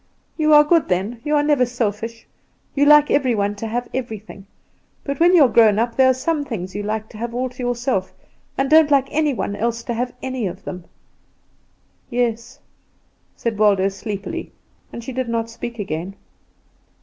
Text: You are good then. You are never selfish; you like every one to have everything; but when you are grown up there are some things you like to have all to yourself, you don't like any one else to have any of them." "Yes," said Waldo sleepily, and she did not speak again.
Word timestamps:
You 0.35 0.51
are 0.55 0.63
good 0.63 0.87
then. 0.87 1.21
You 1.23 1.35
are 1.35 1.43
never 1.43 1.63
selfish; 1.63 2.25
you 2.73 2.87
like 2.87 3.11
every 3.11 3.35
one 3.35 3.53
to 3.57 3.67
have 3.67 3.87
everything; 3.93 4.47
but 5.03 5.19
when 5.19 5.35
you 5.35 5.43
are 5.43 5.47
grown 5.47 5.77
up 5.77 5.95
there 5.95 6.09
are 6.09 6.13
some 6.15 6.43
things 6.43 6.73
you 6.73 6.81
like 6.81 7.07
to 7.09 7.19
have 7.19 7.35
all 7.35 7.49
to 7.51 7.59
yourself, 7.61 8.11
you 8.57 8.67
don't 8.67 8.89
like 8.89 9.09
any 9.11 9.31
one 9.35 9.55
else 9.55 9.83
to 9.83 9.93
have 9.93 10.13
any 10.23 10.47
of 10.47 10.63
them." 10.63 10.85
"Yes," 12.09 12.59
said 13.35 13.59
Waldo 13.59 13.89
sleepily, 13.89 14.51
and 14.91 15.03
she 15.03 15.11
did 15.13 15.29
not 15.29 15.51
speak 15.51 15.77
again. 15.77 16.15